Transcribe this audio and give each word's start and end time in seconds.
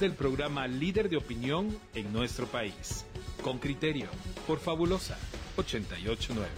del 0.00 0.14
programa 0.14 0.68
líder 0.68 1.08
de 1.08 1.16
opinión 1.16 1.76
en 1.94 2.12
nuestro 2.12 2.46
país. 2.46 3.04
Con 3.42 3.58
criterio, 3.58 4.06
por 4.46 4.58
Fabulosa 4.58 5.18
889. 5.56 6.48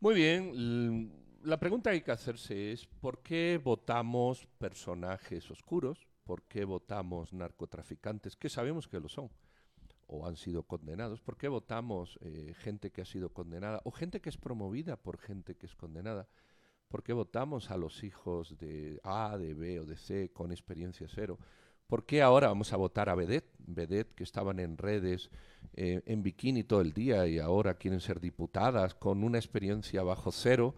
Muy 0.00 0.14
bien, 0.14 1.12
la 1.42 1.58
pregunta 1.58 1.90
que 1.90 1.94
hay 1.94 2.02
que 2.02 2.12
hacerse 2.12 2.72
es 2.72 2.86
¿por 2.86 3.22
qué 3.22 3.58
votamos 3.62 4.46
personajes 4.58 5.50
oscuros? 5.50 6.06
¿Por 6.24 6.42
qué 6.42 6.64
votamos 6.64 7.32
narcotraficantes? 7.32 8.36
Que 8.36 8.50
sabemos 8.50 8.86
que 8.86 9.00
lo 9.00 9.08
son 9.08 9.30
o 10.08 10.26
han 10.26 10.36
sido 10.36 10.62
condenados. 10.64 11.20
¿Por 11.20 11.36
qué 11.36 11.48
votamos 11.48 12.18
eh, 12.22 12.54
gente 12.58 12.90
que 12.90 13.02
ha 13.02 13.06
sido 13.06 13.32
condenada 13.32 13.80
o 13.84 13.90
gente 13.90 14.20
que 14.20 14.28
es 14.28 14.36
promovida 14.36 14.96
por 14.96 15.18
gente 15.18 15.56
que 15.56 15.66
es 15.66 15.74
condenada? 15.74 16.28
¿Por 16.88 17.02
qué 17.02 17.12
votamos 17.12 17.70
a 17.70 17.76
los 17.76 18.02
hijos 18.02 18.56
de 18.58 18.98
A, 19.04 19.36
de 19.36 19.52
B 19.52 19.80
o 19.80 19.84
de 19.84 19.98
C 19.98 20.30
con 20.32 20.52
experiencia 20.52 21.06
cero? 21.08 21.38
¿Por 21.86 22.06
qué 22.06 22.22
ahora 22.22 22.48
vamos 22.48 22.72
a 22.72 22.76
votar 22.76 23.10
a 23.10 23.14
Vedet? 23.14 23.44
Vedet 23.58 24.14
que 24.14 24.24
estaban 24.24 24.58
en 24.58 24.78
redes 24.78 25.30
eh, 25.74 26.02
en 26.06 26.22
bikini 26.22 26.64
todo 26.64 26.80
el 26.80 26.94
día 26.94 27.26
y 27.26 27.38
ahora 27.38 27.74
quieren 27.74 28.00
ser 28.00 28.20
diputadas 28.20 28.94
con 28.94 29.22
una 29.22 29.36
experiencia 29.38 30.02
bajo 30.02 30.32
cero. 30.32 30.74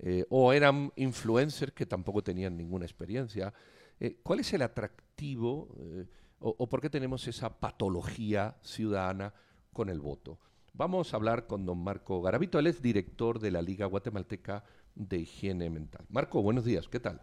Eh, 0.00 0.24
o 0.30 0.52
eran 0.52 0.92
influencers 0.96 1.72
que 1.72 1.86
tampoco 1.86 2.24
tenían 2.24 2.56
ninguna 2.56 2.84
experiencia. 2.84 3.54
Eh, 4.00 4.18
¿Cuál 4.24 4.40
es 4.40 4.52
el 4.52 4.62
atractivo 4.62 5.68
o, 6.40 6.56
o, 6.58 6.68
por 6.68 6.80
qué 6.80 6.90
tenemos 6.90 7.28
esa 7.28 7.60
patología 7.60 8.56
ciudadana 8.62 9.32
con 9.72 9.88
el 9.88 10.00
voto? 10.00 10.40
Vamos 10.74 11.12
a 11.12 11.18
hablar 11.18 11.46
con 11.46 11.66
don 11.66 11.78
Marco 11.84 12.20
Garavito, 12.22 12.58
él 12.58 12.66
es 12.66 12.80
director 12.80 13.38
de 13.38 13.50
la 13.50 13.62
Liga 13.62 13.86
Guatemalteca 13.86 14.64
de 14.94 15.18
Higiene 15.18 15.70
Mental. 15.70 16.04
Marco, 16.08 16.42
buenos 16.42 16.64
días, 16.64 16.88
¿qué 16.88 17.00
tal? 17.00 17.20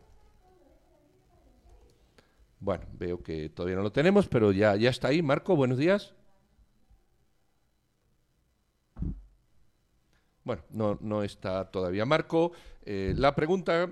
Bueno, 2.59 2.85
veo 2.93 3.23
que 3.23 3.49
todavía 3.49 3.77
no 3.77 3.83
lo 3.83 3.91
tenemos, 3.91 4.27
pero 4.27 4.51
ya, 4.51 4.75
ya 4.75 4.89
está 4.89 5.09
ahí. 5.09 5.21
Marco, 5.21 5.55
buenos 5.55 5.77
días. 5.77 6.13
Bueno, 10.43 10.63
no, 10.71 10.97
no 11.01 11.23
está 11.23 11.69
todavía 11.71 12.05
Marco. 12.05 12.51
Eh, 12.83 13.13
la 13.15 13.35
pregunta 13.35 13.89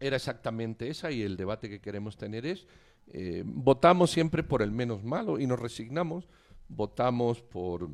era 0.00 0.16
exactamente 0.16 0.88
esa 0.88 1.10
y 1.10 1.22
el 1.22 1.36
debate 1.36 1.68
que 1.68 1.80
queremos 1.80 2.16
tener 2.16 2.46
es, 2.46 2.66
eh, 3.08 3.42
votamos 3.44 4.10
siempre 4.10 4.42
por 4.42 4.62
el 4.62 4.70
menos 4.70 5.02
malo 5.04 5.38
y 5.38 5.46
nos 5.46 5.58
resignamos, 5.58 6.28
votamos 6.68 7.42
por 7.42 7.90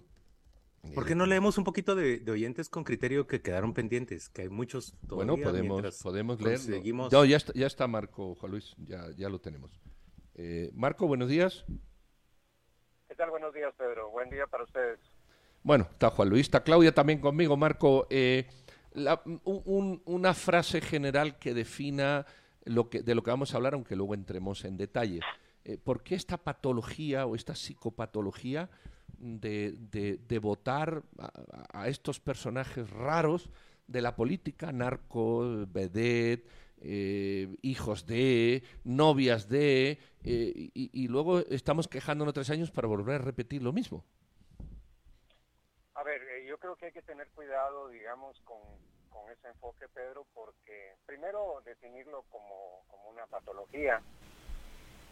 ¿Por 0.95 1.07
qué 1.07 1.15
no 1.15 1.27
leemos 1.27 1.59
un 1.59 1.65
poquito 1.65 1.95
de, 1.95 2.23
oyentes 2.29 2.69
con 2.69 2.83
criterio 2.83 3.27
que 3.27 3.41
quedaron 3.41 3.73
pendientes? 3.73 4.29
Que 4.29 4.43
hay 4.43 4.49
muchos 4.49 4.95
todavía. 5.09 5.33
Bueno, 5.33 5.51
podemos, 5.51 6.03
podemos 6.03 6.41
leer. 6.41 6.61
No, 6.93 7.25
ya 7.25 7.37
está, 7.37 7.53
ya 7.55 7.67
está 7.67 7.87
Marco, 7.87 8.35
Juan 8.35 8.53
Luis, 8.53 8.75
ya, 8.79 9.07
ya 9.17 9.29
lo 9.29 9.41
tenemos. 9.41 9.71
Eh, 10.35 10.71
Marco, 10.75 11.07
buenos 11.07 11.29
días. 11.29 11.65
¿Qué 13.09 13.15
tal? 13.15 13.31
Buenos 13.31 13.55
días, 13.55 13.73
Pedro. 13.79 14.11
Buen 14.11 14.29
día 14.29 14.47
para 14.49 14.65
ustedes. 14.65 14.99
Bueno, 15.63 15.87
está 15.91 16.11
Juan 16.11 16.29
Luis, 16.29 16.47
está 16.47 16.65
Claudia 16.65 16.93
también 16.93 17.21
conmigo. 17.21 17.57
Marco, 17.57 18.09
eh, 18.11 18.49
una 18.95 20.35
frase 20.35 20.81
general 20.81 21.39
que 21.39 21.55
defina 21.55 22.27
lo 22.65 22.91
que, 22.91 23.03
de 23.03 23.15
lo 23.15 23.23
que 23.23 23.31
vamos 23.31 23.55
a 23.55 23.57
hablar, 23.57 23.75
aunque 23.75 23.95
luego 23.95 24.15
entremos 24.15 24.65
en 24.65 24.77
detalles. 24.77 25.23
Eh, 25.65 25.79
¿Por 25.79 26.03
qué 26.03 26.17
esta 26.17 26.39
patología 26.39 27.27
o 27.27 27.37
esta 27.37 27.55
psicopatología 27.55 28.69
de, 29.23 30.19
de, 30.19 30.39
votar 30.41 31.03
a, 31.73 31.89
estos 31.89 32.19
personajes 32.19 32.91
raros 32.91 33.49
de 33.87 34.03
la 34.03 34.17
política, 34.17 34.73
narcos, 34.73 35.73
vedet, 35.73 36.45
eh, 36.81 37.57
hijos 37.63 38.05
de, 38.07 38.65
novias 38.83 39.49
de, 39.49 39.99
eh, 40.25 40.71
y, 40.75 41.09
luego 41.09 41.39
estamos 41.39 41.87
quejándonos 41.87 42.35
tres 42.35 42.51
años 42.51 42.73
para 42.73 42.89
volver 42.89 43.21
a 43.21 43.25
repetir 43.25 43.63
lo 43.63 43.73
mismo. 43.73 44.05
A 45.95 46.03
ver, 46.03 46.21
eh, 46.23 46.47
yo 46.49 46.59
creo 46.59 46.75
que 46.75 46.87
hay 46.87 46.93
que 46.93 47.03
tener 47.03 47.29
cuidado, 47.29 47.89
digamos, 47.91 48.41
con, 48.41 48.59
con 49.09 49.31
ese 49.31 49.47
enfoque, 49.49 49.87
Pedro, 49.95 50.27
porque 50.35 50.97
primero 51.07 51.63
definirlo 51.65 52.25
como, 52.29 52.85
como 52.89 53.11
una 53.11 53.27
patología, 53.27 54.03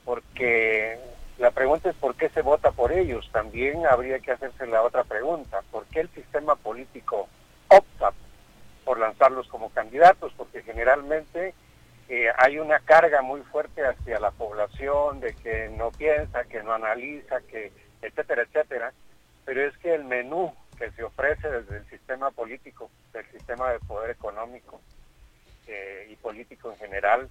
porque 0.05 0.99
la 1.39 1.51
pregunta 1.51 1.91
es 1.91 1.97
por 1.97 2.15
qué 2.17 2.29
se 2.29 2.43
vota 2.43 2.71
por 2.71 2.93
ellos. 2.93 3.29
También 3.33 3.87
habría 3.87 4.19
que 4.21 4.33
hacerse 4.33 4.67
la 4.67 4.83
otra 4.83 5.05
pregunta, 5.05 5.63
¿por 5.71 5.87
qué 5.87 6.01
el 6.01 6.11
sistema 6.11 6.55
político 6.57 7.29
opta 7.69 8.13
por 8.85 8.99
lanzarlos 8.99 9.49
como 9.49 9.71
candidatos? 9.71 10.33
Porque 10.37 10.63
generalmente 10.63 11.55
eh, 12.09 12.29
hay 12.37 12.59
una 12.59 12.81
carga 12.81 13.23
muy 13.23 13.41
fuerte 13.43 13.87
hacia 13.87 14.19
la 14.21 14.33
población 14.33 15.21
de 15.21 15.35
que 15.35 15.69
no 15.71 15.91
piensa, 15.93 16.45
que 16.45 16.63
no 16.63 16.73
analiza, 16.73 17.41
que 17.43 17.73
etcétera, 18.03 18.43
etcétera. 18.43 18.93
Pero 19.45 19.65
es 19.65 19.77
que 19.79 19.95
el 19.95 20.05
menú 20.05 20.53
que 20.77 20.91
se 20.93 21.05
ofrece 21.05 21.49
desde 21.51 21.79
el 21.79 21.87
sistema 21.89 22.31
político, 22.31 22.91
del 23.13 23.27
sistema 23.31 23.71
de 23.73 23.79
poder 23.81 24.11
económico 24.11 24.81
eh, 25.67 26.09
y 26.11 26.17
político 26.17 26.71
en 26.73 26.79
general, 26.79 27.29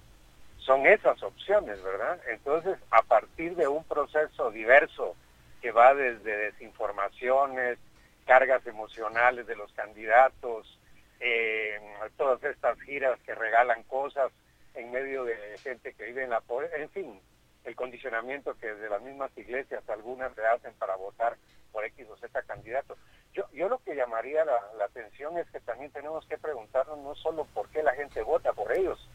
son 0.60 0.86
esas 0.86 1.22
opciones, 1.22 1.82
¿verdad? 1.82 2.20
Entonces, 2.28 2.78
a 2.90 3.02
partir 3.02 3.56
de 3.56 3.68
un 3.68 3.84
proceso 3.84 4.50
diverso 4.50 5.16
que 5.60 5.72
va 5.72 5.94
desde 5.94 6.36
desinformaciones, 6.36 7.78
cargas 8.26 8.66
emocionales 8.66 9.46
de 9.46 9.56
los 9.56 9.72
candidatos, 9.72 10.78
eh, 11.20 11.78
todas 12.16 12.42
estas 12.44 12.80
giras 12.82 13.18
que 13.26 13.34
regalan 13.34 13.82
cosas 13.84 14.32
en 14.74 14.90
medio 14.90 15.24
de 15.24 15.36
gente 15.58 15.92
que 15.94 16.06
vive 16.06 16.24
en 16.24 16.30
la 16.30 16.40
pobreza, 16.40 16.76
en 16.76 16.90
fin, 16.90 17.20
el 17.64 17.76
condicionamiento 17.76 18.56
que 18.58 18.72
desde 18.72 18.88
las 18.88 19.02
mismas 19.02 19.30
iglesias 19.36 19.82
algunas 19.88 20.34
se 20.34 20.46
hacen 20.46 20.72
para 20.74 20.96
votar 20.96 21.36
por 21.72 21.84
X 21.84 22.06
o 22.10 22.16
Z 22.16 22.42
candidato. 22.42 22.96
Yo, 23.32 23.44
yo 23.52 23.68
lo 23.68 23.78
que 23.78 23.94
llamaría 23.94 24.44
la, 24.44 24.58
la 24.78 24.86
atención 24.86 25.36
es 25.38 25.48
que 25.50 25.60
también 25.60 25.90
tenemos 25.90 26.24
que 26.26 26.38
preguntarnos 26.38 26.98
no 26.98 27.14
solo 27.14 27.44
por 27.52 27.68
qué 27.68 27.82
la 27.82 27.94
gente 27.94 28.22
vota 28.22 28.52
por 28.52 28.72
ellos, 28.72 29.08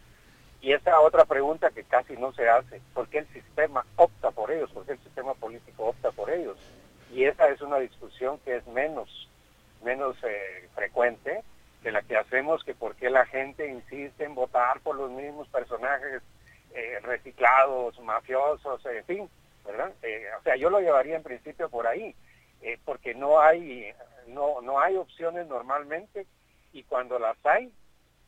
y 0.66 0.74
esa 0.74 1.00
otra 1.00 1.26
pregunta 1.26 1.70
que 1.70 1.84
casi 1.84 2.18
no 2.18 2.34
se 2.34 2.50
hace, 2.50 2.82
¿por 2.96 3.08
qué 3.08 3.20
el 3.20 3.28
sistema 3.28 3.86
opta 3.98 4.32
por 4.32 4.50
ellos? 4.50 4.72
¿Por 4.72 4.84
qué 4.84 4.94
el 4.94 5.00
sistema 5.04 5.36
político 5.36 5.84
opta 5.84 6.12
por 6.12 6.32
ellos? 6.32 6.58
Y 7.14 7.26
esa 7.26 7.48
es 7.50 7.62
una 7.62 7.78
discusión 7.78 8.40
que 8.40 8.56
es 8.56 8.66
menos, 8.66 9.30
menos 9.84 10.18
eh, 10.24 10.68
frecuente 10.74 11.44
de 11.84 11.92
la 11.92 12.02
que 12.02 12.18
hacemos 12.18 12.64
que 12.64 12.74
por 12.74 12.96
qué 12.96 13.12
la 13.12 13.28
gente 13.28 13.70
insiste 13.70 14.24
en 14.24 14.34
votar 14.34 14.80
por 14.80 14.96
los 14.96 15.12
mismos 15.12 15.48
personajes 15.50 16.24
eh, 16.74 16.98
reciclados, 17.04 18.00
mafiosos, 18.00 18.84
en 18.88 19.06
fin, 19.06 19.30
¿verdad? 19.68 19.94
Eh, 20.02 20.26
o 20.40 20.42
sea, 20.42 20.56
yo 20.56 20.72
lo 20.72 20.80
llevaría 20.80 21.16
en 21.16 21.22
principio 21.22 21.70
por 21.70 21.86
ahí, 21.86 22.16
porque 22.86 23.14
no 23.14 23.40
hay, 23.40 23.94
no, 24.26 24.62
no 24.62 24.80
hay 24.80 24.96
opciones 24.96 25.46
normalmente 25.46 26.26
y 26.74 26.82
cuando 26.82 27.20
las 27.20 27.38
hay, 27.46 27.72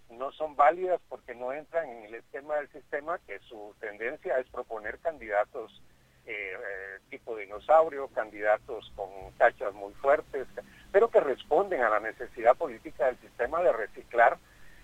no 0.10 0.32
son 0.32 0.56
válidas 0.56 1.00
porque 1.10 1.36
no 1.36 1.54
entran 1.54 1.90
en 1.90 2.06
el 2.06 2.16
esquema 2.16 2.56
del 2.56 2.70
sistema, 2.72 3.20
que 3.28 3.40
su 3.48 3.74
tendencia 3.80 4.40
es 4.40 4.48
proponer 4.50 5.00
candidatos 5.00 5.82
eh, 6.26 6.54
eh, 6.54 7.00
tipo 7.10 7.38
dinosaurio, 7.38 8.08
candidatos 8.10 8.92
con 8.96 9.08
tachas 9.38 9.74
muy 9.74 9.94
fuertes, 9.94 10.48
pero 10.92 11.10
que 11.10 11.20
responden 11.20 11.82
a 11.82 11.90
la 11.90 12.00
necesidad 12.00 12.56
política 12.56 13.06
del 13.06 13.18
sistema 13.20 13.62
de 13.62 13.72
reciclar 13.72 14.38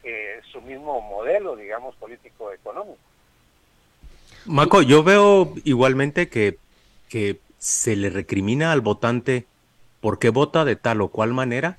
eh, 0.04 0.42
su 0.52 0.62
mismo 0.62 1.02
modelo, 1.02 1.56
digamos, 1.56 1.96
político-económico. 1.96 2.98
Marco, 4.46 4.82
yo 4.82 5.04
veo 5.04 5.54
igualmente 5.64 6.30
que, 6.30 6.58
que 7.10 7.40
se 7.58 7.96
le 7.96 8.10
recrimina 8.10 8.72
al 8.72 8.82
votante 8.82 9.46
por 10.02 10.20
qué 10.20 10.30
vota 10.30 10.66
de 10.66 10.76
tal 10.76 11.02
o 11.02 11.08
cual 11.08 11.34
manera 11.34 11.78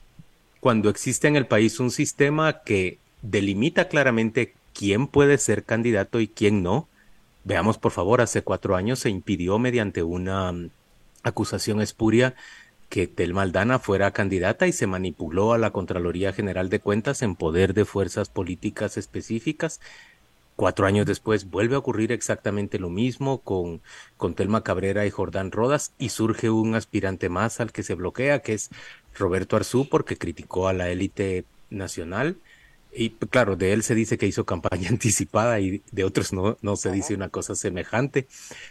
cuando 0.60 0.88
existe 0.88 1.28
en 1.28 1.36
el 1.36 1.46
país 1.46 1.78
un 1.78 1.90
sistema 1.90 2.62
que 2.62 2.96
delimita 3.24 3.88
claramente 3.88 4.54
quién 4.74 5.06
puede 5.06 5.38
ser 5.38 5.64
candidato 5.64 6.20
y 6.20 6.28
quién 6.28 6.62
no. 6.62 6.88
Veamos, 7.44 7.78
por 7.78 7.92
favor, 7.92 8.20
hace 8.20 8.42
cuatro 8.42 8.76
años 8.76 8.98
se 9.00 9.10
impidió 9.10 9.58
mediante 9.58 10.02
una 10.02 10.52
mm, 10.52 10.70
acusación 11.22 11.80
espuria 11.80 12.34
que 12.88 13.06
Tel 13.06 13.34
Maldana 13.34 13.78
fuera 13.78 14.12
candidata 14.12 14.66
y 14.66 14.72
se 14.72 14.86
manipuló 14.86 15.52
a 15.52 15.58
la 15.58 15.70
Contraloría 15.70 16.32
General 16.32 16.68
de 16.68 16.80
Cuentas 16.80 17.22
en 17.22 17.34
poder 17.34 17.74
de 17.74 17.84
fuerzas 17.84 18.28
políticas 18.28 18.96
específicas. 18.96 19.80
Cuatro 20.54 20.86
años 20.86 21.06
después 21.06 21.50
vuelve 21.50 21.74
a 21.74 21.78
ocurrir 21.78 22.12
exactamente 22.12 22.78
lo 22.78 22.90
mismo 22.90 23.38
con, 23.38 23.80
con 24.16 24.34
Telma 24.34 24.62
Cabrera 24.62 25.06
y 25.06 25.10
Jordán 25.10 25.50
Rodas 25.50 25.92
y 25.98 26.10
surge 26.10 26.50
un 26.50 26.76
aspirante 26.76 27.28
más 27.28 27.58
al 27.58 27.72
que 27.72 27.82
se 27.82 27.94
bloquea, 27.94 28.40
que 28.40 28.52
es 28.52 28.70
Roberto 29.18 29.56
Arzú, 29.56 29.88
porque 29.88 30.16
criticó 30.16 30.68
a 30.68 30.72
la 30.72 30.90
élite 30.90 31.44
nacional 31.70 32.36
y 32.94 33.10
claro, 33.10 33.56
de 33.56 33.72
él 33.72 33.82
se 33.82 33.94
dice 33.94 34.18
que 34.18 34.26
hizo 34.26 34.44
campaña 34.44 34.88
anticipada 34.90 35.60
y 35.60 35.82
de 35.90 36.04
otros 36.04 36.32
no, 36.32 36.56
no 36.62 36.76
se 36.76 36.90
dice 36.90 37.14
una 37.14 37.28
cosa 37.28 37.54
semejante. 37.54 38.26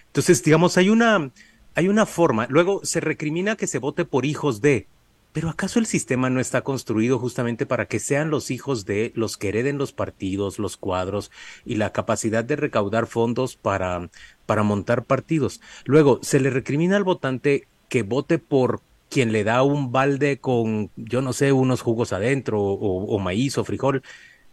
Entonces, 0.07 0.43
digamos, 0.43 0.77
hay 0.77 0.89
una, 0.89 1.31
hay 1.75 1.87
una 1.87 2.05
forma. 2.05 2.47
Luego 2.49 2.81
se 2.83 2.99
recrimina 2.99 3.55
que 3.55 3.67
se 3.67 3.79
vote 3.79 4.05
por 4.05 4.25
hijos 4.25 4.61
de. 4.61 4.87
Pero 5.31 5.49
¿acaso 5.49 5.79
el 5.79 5.87
sistema 5.87 6.29
no 6.29 6.39
está 6.39 6.61
construido 6.61 7.17
justamente 7.17 7.65
para 7.65 7.87
que 7.87 7.99
sean 7.99 8.29
los 8.29 8.51
hijos 8.51 8.85
de 8.85 9.11
los 9.15 9.35
que 9.35 9.49
hereden 9.49 9.79
los 9.79 9.91
partidos, 9.91 10.59
los 10.59 10.77
cuadros 10.77 11.31
y 11.65 11.75
la 11.75 11.91
capacidad 11.91 12.43
de 12.43 12.55
recaudar 12.55 13.07
fondos 13.07 13.55
para, 13.55 14.11
para 14.45 14.61
montar 14.61 15.05
partidos? 15.05 15.59
Luego, 15.85 16.19
se 16.21 16.39
le 16.39 16.51
recrimina 16.51 16.97
al 16.97 17.03
votante 17.03 17.67
que 17.89 18.03
vote 18.03 18.37
por 18.37 18.81
quien 19.13 19.31
le 19.31 19.43
da 19.43 19.61
un 19.61 19.91
balde 19.91 20.39
con, 20.39 20.89
yo 20.95 21.21
no 21.21 21.33
sé, 21.33 21.51
unos 21.51 21.81
jugos 21.81 22.13
adentro 22.13 22.59
o, 22.59 23.05
o 23.05 23.19
maíz 23.19 23.59
o 23.59 23.63
frijol. 23.63 24.01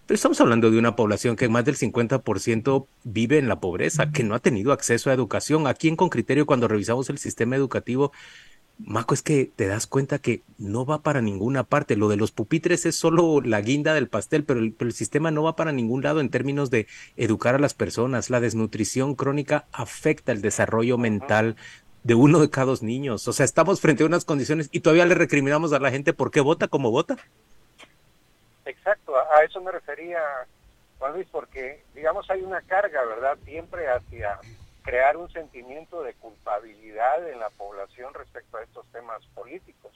Pero 0.07 0.17
estamos 0.17 0.39
hablando 0.41 0.71
de 0.71 0.79
una 0.79 0.97
población 0.97 1.35
que 1.35 1.49
más 1.49 1.65
del 1.65 1.77
50% 1.77 2.87
vive 3.05 3.39
en 3.39 3.49
la 3.49 3.59
pobreza, 3.59 4.13
que 4.13 4.23
no 4.23 4.35
ha 4.35 4.41
tenido 4.41 4.73
acceso 4.73 5.09
a 5.09 5.15
educación. 5.15 5.67
Aquí 5.67 5.89
en 5.89 5.97
Con 5.97 6.11
Criterio, 6.11 6.45
cuando 6.45 6.69
revisamos 6.69 7.09
el 7.09 7.17
sistema 7.17 7.57
educativo, 7.57 8.13
Maco, 8.85 9.15
es 9.15 9.23
que 9.23 9.51
te 9.55 9.67
das 9.67 9.87
cuenta 9.87 10.19
que 10.19 10.43
no 10.59 10.85
va 10.85 11.03
para 11.03 11.23
ninguna 11.23 11.65
parte. 11.65 11.97
Lo 11.97 12.09
de 12.09 12.17
los 12.17 12.33
pupitres 12.33 12.87
es 12.87 12.97
solo 12.97 13.41
la 13.41 13.61
guinda 13.61 13.95
del 13.95 14.09
pastel, 14.09 14.45
pero 14.45 14.61
el, 14.61 14.93
sistema 14.93 15.31
no 15.31 15.43
va 15.43 15.57
para 15.57 15.73
ningún 15.73 16.03
lado 16.03 16.21
en 16.21 16.31
términos 16.31 16.71
de 16.71 16.87
educar 17.17 17.55
a 17.55 17.59
las 17.59 17.75
personas. 17.75 18.31
La 18.31 18.41
desnutrición 18.41 19.15
crónica 19.15 19.67
afecta 19.73 20.33
el 20.33 20.43
desarrollo 20.43 20.99
mental 20.99 21.57
de 22.03 22.15
uno 22.15 22.41
de 22.41 22.51
cada 22.51 22.67
dos 22.67 22.83
niños. 22.83 23.27
O 23.29 23.33
sea, 23.33 23.45
estamos 23.45 23.81
frente 23.81 24.03
a 24.03 24.07
unas 24.07 24.25
condiciones 24.25 24.69
y 24.73 24.81
todavía 24.81 25.07
le 25.07 25.15
recriminamos 25.15 25.73
a 25.73 25.79
la 25.79 25.91
gente 25.91 26.13
por 26.13 26.31
qué 26.31 26.41
vota 26.41 26.69
como 26.69 26.91
vota. 26.91 27.17
Exacto, 28.65 29.15
a 29.17 29.45
eso 29.45 29.61
me 29.61 29.73
refería, 29.73 30.21
Juan 30.99 31.15
Luis, 31.15 31.27
porque, 31.31 31.83
digamos, 31.95 32.31
hay 32.31 32.43
una 32.43 32.63
carga, 32.63 33.05
¿verdad? 33.05 33.37
Siempre 33.45 33.89
hacia 33.89 34.39
crear 34.83 35.17
un 35.17 35.31
sentimiento 35.31 36.03
de 36.03 36.15
culpabilidad 36.15 37.29
en 37.29 37.39
la 37.39 37.51
población 37.51 38.15
respecto 38.15 38.57
a 38.57 38.63
estos 38.63 38.87
temas 38.93 39.25
políticos, 39.35 39.93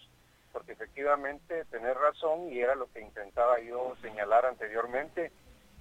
porque 0.52 0.72
efectivamente 0.72 1.64
tener 1.66 1.96
razón, 1.96 2.52
y 2.52 2.60
era 2.60 2.74
lo 2.74 2.90
que 2.92 3.00
intentaba 3.00 3.60
yo 3.60 3.94
señalar 4.02 4.46
anteriormente, 4.46 5.32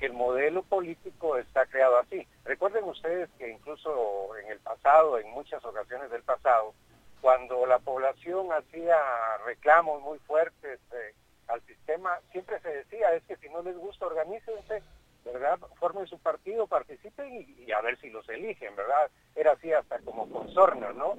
que 0.03 0.07
el 0.07 0.13
modelo 0.13 0.63
político 0.63 1.37
está 1.37 1.65
creado 1.65 1.97
así. 1.97 2.27
Recuerden 2.43 2.83
ustedes 2.83 3.29
que 3.37 3.49
incluso 3.49 4.35
en 4.35 4.51
el 4.51 4.59
pasado, 4.59 5.17
en 5.17 5.31
muchas 5.31 5.63
ocasiones 5.63 6.11
del 6.11 6.23
pasado, 6.23 6.73
cuando 7.21 7.65
la 7.65 7.79
población 7.79 8.51
hacía 8.51 8.97
reclamos 9.45 10.01
muy 10.01 10.19
fuertes 10.19 10.81
eh, 10.91 11.15
al 11.47 11.61
sistema, 11.61 12.19
siempre 12.33 12.59
se 12.59 12.67
decía, 12.67 13.13
es 13.13 13.23
que 13.23 13.37
si 13.37 13.47
no 13.47 13.61
les 13.61 13.77
gusta, 13.77 14.05
organícense 14.07 14.83
¿verdad? 15.23 15.57
Formen 15.79 16.05
su 16.07 16.19
partido, 16.19 16.67
participen 16.67 17.33
y, 17.33 17.71
a 17.71 17.79
ver 17.79 17.97
si 18.01 18.09
los 18.09 18.27
eligen, 18.27 18.75
¿verdad? 18.75 19.09
Era 19.35 19.53
así 19.53 19.71
hasta 19.71 19.99
como 19.99 20.29
con 20.29 20.53
¿no? 20.97 21.17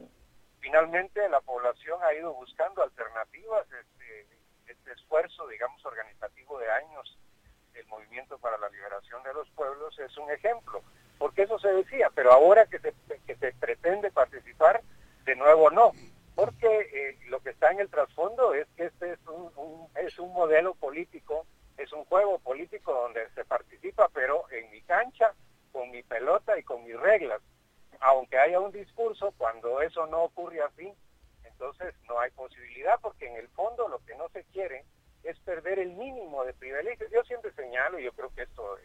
Finalmente 0.61 1.27
la 1.31 1.41
población 1.41 1.99
ha 2.03 2.13
ido 2.13 2.35
buscando 2.35 2.83
alternativas, 2.83 3.67
este, 3.73 4.27
este 4.67 4.93
esfuerzo, 4.93 5.49
digamos, 5.49 5.83
organizativo 5.87 6.59
de 6.59 6.71
años 6.71 7.17
el 7.75 7.87
Movimiento 7.87 8.39
para 8.39 8.59
la 8.59 8.69
Liberación 8.69 9.23
de 9.23 9.35
los 9.35 9.49
Pueblos 9.51 9.99
es 9.99 10.17
un 10.19 10.31
ejemplo, 10.31 10.83
porque 11.19 11.43
eso 11.43 11.59
se 11.59 11.69
decía, 11.69 12.11
pero 12.15 12.33
ahora 12.33 12.67
que 12.67 12.79
se, 12.79 12.95
que 13.27 13.37
se 13.37 13.53
pretende 13.53 14.11
participar, 14.11 14.83
de 15.25 15.37
nuevo 15.37 15.71
no, 15.71 15.93
porque 16.35 16.67
eh, 16.67 17.19
lo 17.29 17.41
que 17.41 17.51
está 17.51 17.71
en 17.71 17.81
el 17.81 17.89
trasfondo 17.89 18.55
es 18.55 18.67
que 18.77 18.87
este 18.87 19.13
es 19.13 19.27
un, 19.27 19.89
es 19.97 20.19
un 20.19 20.33
modelo 20.33 20.75
político 20.75 21.47
es 21.77 21.93
un 21.93 22.05
juego 22.05 22.39
político 22.39 22.93
donde 22.93 23.29
se 23.31 23.45
participa, 23.45 24.09
pero 24.13 24.51
en 24.51 24.71
mi 24.71 24.81
cancha, 24.83 25.35
con 25.73 25.91
mi 25.91 26.03
pelota 26.03 26.59
y 26.59 26.63
con 26.63 26.85
mis 26.85 26.99
reglas. 26.99 27.41
Aunque 28.01 28.39
haya 28.39 28.61
un 28.61 28.73
discurso, 28.73 29.33
cuando 29.37 29.81
eso 29.81 30.07
no 30.07 30.25
ocurre 30.25 30.63
así, 30.63 30.93
entonces 31.45 31.95
no 32.09 32.21
hay 32.21 32.31
posibilidad, 32.31 32.99
porque 33.01 33.27
en 33.27 33.37
el 33.37 33.49
fondo 33.49 33.89
lo 33.89 33.99
que 34.05 34.15
no 34.17 34.29
se 34.31 34.45
quiere 34.45 34.85
es 35.25 35.39
perder 35.41 35.79
el 35.79 35.93
mínimo 35.95 36.45
de 36.45 36.55
privilegios. 36.55 37.11
Yo 37.11 37.23
siempre 37.25 37.53
señalo, 37.53 37.99
y 37.99 38.05
yo 38.05 38.13
creo 38.13 38.33
que 38.35 38.43
esto 38.43 38.79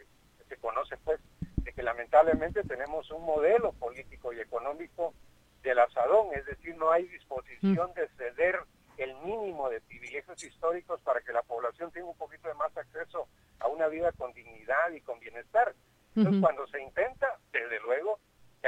se 0.48 0.56
conoce 0.56 0.96
pues, 0.98 1.20
de 1.56 1.72
que 1.72 1.82
lamentablemente 1.82 2.62
tenemos 2.64 3.10
un 3.10 3.24
modelo 3.24 3.72
político 3.72 4.32
y 4.32 4.40
económico 4.40 5.14
del 5.62 5.78
asadón, 5.78 6.28
es 6.34 6.46
decir, 6.46 6.74
no 6.76 6.90
hay 6.90 7.06
disposición 7.06 7.90
mm. 7.90 7.94
de 7.94 8.08
ceder 8.16 8.60
el 8.96 9.14
mínimo 9.16 9.68
de 9.68 9.80
privilegios 9.80 10.42
históricos 10.42 11.00
para 11.02 11.20
que 11.20 11.32
la 11.32 11.42
población 11.42 11.90
tenga 11.90 12.08
un 12.08 12.16
poquito 12.16 12.48
de 12.48 12.54
más 12.54 12.74
acceso 12.76 13.28
a 13.58 13.68
una 13.68 13.88
vida 13.88 14.12
con 14.12 14.32
dignidad 14.32 14.90
y 14.94 15.00
con 15.00 15.18
bienestar. 15.20 15.74
Entonces, 16.16 16.40
cuando 16.42 16.66
se 16.66 16.82
intenta, 16.82 17.38
desde 17.52 17.80
luego, 17.80 18.18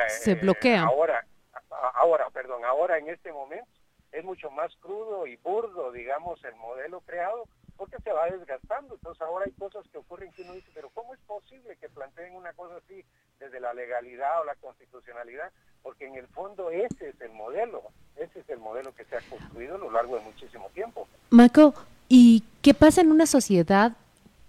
se 0.09 0.35
bloquea. 0.37 0.85
Ahora, 0.85 1.27
ahora, 1.95 2.31
perdón, 2.31 2.65
ahora 2.65 2.99
en 2.99 3.09
este 3.09 3.33
momento 3.33 3.69
es 4.13 4.25
mucho 4.25 4.51
más 4.51 4.75
crudo 4.77 5.27
y 5.27 5.37
burdo, 5.37 5.91
digamos, 5.93 6.43
el 6.45 6.55
modelo 6.57 7.01
creado, 7.01 7.49
porque 7.77 7.97
se 8.03 8.13
va 8.13 8.27
desgastando. 8.31 8.95
Entonces 8.95 9.23
ahora 9.23 9.45
hay 9.47 9.53
cosas 9.53 9.87
que 9.91 9.99
ocurren 9.99 10.33
que 10.33 10.43
uno 10.43 10.55
dice, 10.55 10.71
pero 10.75 10.91
¿cómo 10.91 11.15
es 11.15 11.21
posible 11.21 11.77
que 11.77 11.89
planteen 11.89 12.35
una 12.35 12.53
cosa 12.53 12.77
así 12.77 13.05
desde 13.39 13.61
la 13.61 13.75
legalidad 13.75 14.41
o 14.41 14.45
la 14.45 14.55
constitucionalidad? 14.57 15.51
Porque 15.83 16.07
en 16.07 16.17
el 16.17 16.27
fondo 16.29 16.71
ese 16.71 17.11
es 17.11 17.21
el 17.21 17.33
modelo, 17.33 17.83
ese 18.17 18.41
es 18.41 18.49
el 18.49 18.59
modelo 18.59 18.95
que 18.95 19.05
se 19.05 19.17
ha 19.17 19.21
construido 19.29 19.77
a 19.77 19.79
lo 19.79 19.91
largo 19.91 20.17
de 20.17 20.23
muchísimo 20.23 20.69
tiempo. 20.71 21.09
Marco, 21.31 21.75
¿y 22.09 22.45
qué 22.63 22.75
pasa 22.75 23.01
en 23.01 23.11
una 23.11 23.27
sociedad 23.27 23.97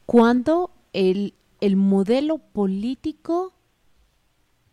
cuando 0.06 0.70
el, 0.94 1.34
el 1.62 1.76
modelo 1.76 2.38
político 2.38 3.54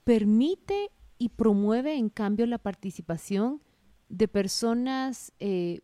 permite 0.05 0.91
y 1.19 1.29
promueve 1.29 1.95
en 1.95 2.09
cambio 2.09 2.47
la 2.47 2.59
participación 2.59 3.61
de 4.09 4.27
personas 4.27 5.33
eh, 5.39 5.81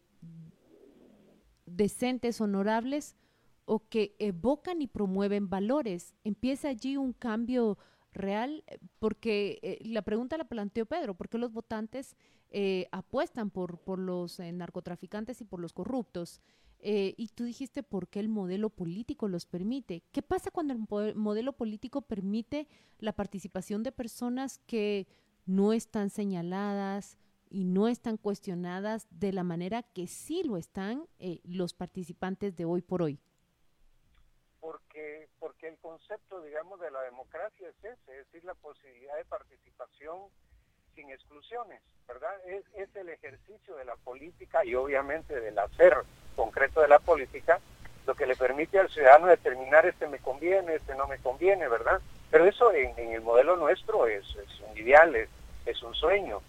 decentes, 1.77 2.41
honorables 2.41 3.17
o 3.65 3.81
que 3.89 4.15
evocan 4.19 4.81
y 4.81 4.87
promueven 4.87 5.51
valores. 5.51 6.15
Empieza 6.25 6.69
allí 6.69 6.97
un 6.97 7.13
cambio 7.13 7.79
real, 8.13 8.65
eh, 8.67 8.79
porque 8.99 9.59
eh, 9.63 9.79
la 9.83 10.03
pregunta 10.03 10.39
la 10.39 10.49
planteó 10.49 10.87
Pedro, 10.87 11.15
¿por 11.15 11.29
qué 11.29 11.39
los 11.39 11.53
votantes 11.53 12.17
eh, 12.51 12.89
apuestan 12.93 13.51
por, 13.51 13.79
por 13.79 13.99
los 13.99 14.39
narcotraficantes 14.39 15.41
y 15.41 15.45
por 15.45 15.61
los 15.61 15.73
corruptos? 15.73 16.41
y 16.79 17.31
tú 17.35 17.43
dijiste 17.45 17.83
por 17.83 18.07
qué 18.07 18.21
el 18.21 18.29
modelo 18.29 18.71
político 18.71 19.27
los 19.27 19.45
permite. 19.45 20.05
¿Qué 20.13 20.23
pasa 20.23 20.53
cuando 20.53 20.73
el 20.73 21.17
modelo 21.17 21.55
político 21.55 22.03
permite 22.03 22.69
la 23.01 23.13
participación 23.13 23.83
de 23.83 23.91
personas 23.91 24.59
que 24.67 25.09
no 25.47 25.73
están 25.73 26.11
señaladas, 26.11 27.19
y 27.51 27.65
no 27.65 27.89
están 27.89 28.17
cuestionadas 28.17 29.07
de 29.11 29.33
la 29.33 29.45
manera 29.45 29.83
que 29.83 30.07
sí 30.07 30.43
lo 30.43 30.57
están 30.57 31.07
eh, 31.19 31.41
los 31.45 31.75
participantes 31.75 32.57
de 32.57 32.65
hoy 32.65 32.83
por 32.83 33.03
hoy? 33.03 33.19
Porque, 34.61 35.29
porque 35.39 35.69
el 35.69 35.79
concepto, 35.79 36.43
digamos, 36.43 36.81
de 36.81 36.91
la 36.91 37.03
democracia 37.03 37.69
es 37.69 37.77
ese, 37.79 38.19
es 38.19 38.27
decir, 38.27 38.45
la 38.45 38.55
posibilidad 38.55 39.17
de 39.17 39.25
participación 39.25 40.19
sin 40.95 41.11
exclusiones, 41.11 41.83
¿verdad? 42.09 42.33
Es, 42.47 42.65
es 42.75 42.95
el 42.97 43.09
ejercicio 43.11 43.77
de 43.77 43.85
la 43.85 43.97
política 43.97 44.65
y 44.65 44.75
obviamente 44.75 45.39
del 45.39 45.59
hacer 45.59 45.95
concreto 46.35 46.81
de 46.81 46.89
la 46.89 46.99
política 46.99 47.61
lo 48.07 48.15
que 48.15 48.27
le 48.27 48.37
permite 48.37 48.79
al 48.79 48.89
ciudadano 48.89 49.27
determinar 49.27 49.85
este 49.87 50.07
me 50.07 50.19
conviene, 50.19 50.77
este 50.77 50.95
no 50.95 51.07
me 51.07 51.19
conviene, 51.19 51.69
¿verdad? 51.69 52.01
Pero 52.31 52.45
eso 52.45 52.73
en, 52.73 52.97
el 52.99 53.21
modelo 53.21 53.57
nuestro 53.57 54.07
es, 54.07 54.25
es 54.37 54.61
un 54.61 54.77
ideal, 54.79 55.15
es, 55.17 55.29
es 55.67 55.83
un 55.83 55.95
sueño 55.95 56.41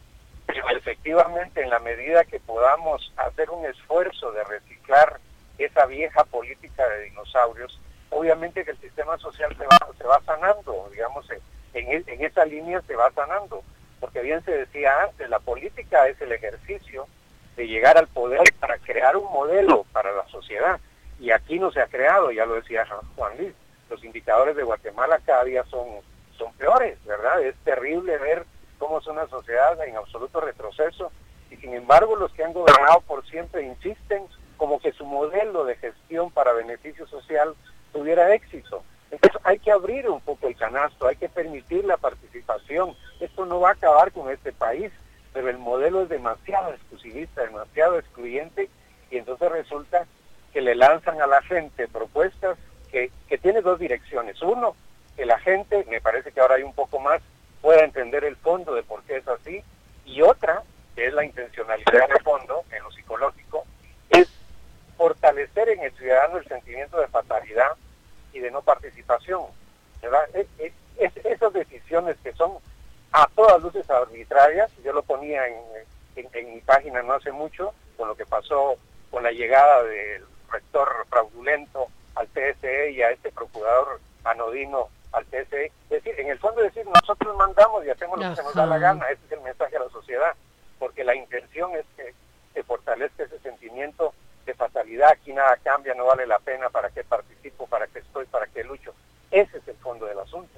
pero 0.48 0.70
efectivamente 0.70 1.62
en 1.62 1.70
la 1.70 1.80
medida 1.80 2.24
que 2.24 2.40
podamos 2.40 3.14
hacer 3.18 3.50
un 3.50 3.66
esfuerzo 3.66 4.32
de 4.32 4.44
reciclar 4.46 5.20
esa 5.58 5.86
vieja 5.86 6.24
política 6.24 6.88
de 6.88 7.04
dinosaurios, 7.04 7.80
obviamente 8.10 8.64
que 8.64 8.72
el 8.72 8.80
sistema 8.80 9.18
social 9.18 9.56
se 9.58 9.66
va, 9.66 9.94
se 9.98 10.04
va 10.06 10.22
sanando, 10.26 10.90
digamos, 10.92 11.30
en, 11.74 11.92
e, 11.92 12.04
en 12.08 12.26
esa 12.26 12.46
línea 12.46 12.82
se 12.82 12.96
va 12.96 13.12
sanando, 13.12 13.62
porque 14.00 14.22
bien 14.22 14.44
se 14.46 14.52
decía 14.52 15.04
antes, 15.04 15.30
la 15.30 15.40
política 15.40 16.08
es 16.08 16.20
el 16.22 16.32
ejercicio 16.32 17.08
de 17.58 17.68
llegar 17.68 17.98
al 17.98 18.08
poder 18.08 18.42
para 18.60 18.78
crear 18.78 19.18
un 19.18 19.32
modelo 19.32 19.86
para 19.92 20.12
la 20.14 20.26
sociedad, 20.28 20.80
y 21.20 21.32
aquí 21.32 21.60
no 21.60 21.72
se 21.72 21.82
ha 21.82 21.88
creado, 21.88 22.32
ya 22.32 22.46
lo 22.46 22.56
decía 22.56 22.88
Juan 23.16 23.38
Luis, 23.38 23.54
los 23.90 24.04
indicadores 24.04 24.56
de 24.56 24.64
Guatemala 24.64 25.20
cada 25.26 25.44
día 25.44 25.64
son, 25.66 25.88
son 26.38 26.54
peores, 26.54 27.04
¿verdad? 27.06 27.42
Es 27.42 27.56
terrible 27.64 28.18
ver 28.18 28.46
cómo 28.78 29.00
es 29.00 29.08
una 29.08 29.28
sociedad 29.28 29.82
en 29.86 29.98
absoluto 29.98 30.40
retroceso 30.42 31.12
y 31.50 31.58
sin 31.58 31.74
embargo 31.74 32.16
los 32.16 32.32
que 32.34 32.44
han 32.44 32.54
gobernado 32.54 33.02
por 33.02 33.26
siempre 33.28 33.64
insisten 33.64 34.24
como 34.58 34.80
que 34.80 34.92
su 34.92 35.06
modelo 35.06 35.66
de 35.66 35.76
gestión 35.76 36.32
para 36.32 36.54
beneficio 36.54 37.08
social 37.08 37.56
tuviera 37.94 38.34
éxito. 38.34 38.84
Entonces 39.12 39.40
hay 39.44 39.60
que 39.60 39.72
abrir 39.72 40.10
un 40.10 40.20
poco 40.22 40.48
el 40.48 40.56
canasto, 40.56 41.08
hay 41.08 41.16
que 41.16 41.30
permitir 41.30 41.86
la 41.86 41.98
participación. 41.98 42.96
Esto 43.20 43.46
no 43.46 43.60
va 43.60 43.70
a 43.70 43.74
acabar 43.74 44.12
con 44.12 44.30
este 44.30 44.52
país, 44.52 44.92
pero 45.34 45.50
el 45.50 45.58
modelo 45.58 46.02
es 46.02 46.10
demasiado 46.10 46.74
exclusivista, 46.74 47.44
demasiado 47.44 47.98
excluyente 47.98 48.70
y 49.10 49.18
entonces 49.18 49.50
resulta 49.52 50.06
que 50.52 50.62
le 50.62 50.76
lanzan 50.76 51.22
a 51.22 51.28
la 51.28 51.42
gente 51.44 51.88
la 79.28 79.34
llegada 79.34 79.84
del 79.84 80.24
rector 80.50 80.88
fraudulento 81.10 81.88
al 82.16 82.28
TSE 82.30 82.92
y 82.92 83.02
a 83.02 83.12
este 83.12 83.30
procurador 83.30 84.00
anodino 84.24 84.88
al 85.12 85.26
TSE. 85.26 85.66
Es 85.66 85.90
decir, 85.90 86.14
en 86.18 86.30
el 86.30 86.40
fondo 86.40 86.62
decir, 86.62 86.86
nosotros 86.86 87.36
mandamos 87.36 87.86
y 87.86 87.90
hacemos 87.90 88.18
lo 88.18 88.30
que 88.30 88.36
se 88.38 88.44
nos 88.44 88.56
da 88.56 88.66
la 88.66 88.78
gana, 88.78 89.06
ese 89.10 89.20
es 89.26 89.32
el 89.34 89.42
mensaje 89.42 89.76
a 89.76 89.82
la 89.82 89.90
sociedad, 89.90 90.32
porque 90.80 91.04
la 91.04 91.14
intención 91.14 91.72
es 91.76 91.86
que 91.98 92.14
se 92.54 92.64
fortalezca 92.64 93.24
ese 93.24 93.38
sentimiento 93.40 94.14
de 94.46 94.54
fatalidad, 94.54 95.10
aquí 95.10 95.34
nada 95.34 95.58
cambia, 95.62 95.94
no 95.94 96.06
vale 96.06 96.26
la 96.26 96.40
pena, 96.40 96.70
para 96.70 96.90
qué 96.90 97.04
participo, 97.04 97.68
para 97.68 97.86
qué 97.88 98.00
estoy, 98.00 98.26
para 98.28 98.48
qué 98.48 98.64
lucho. 98.64 98.94
Ese 99.30 99.58
es 99.58 99.68
el 99.68 99.76
fondo 99.76 100.06
del 100.06 100.20
asunto. 100.20 100.58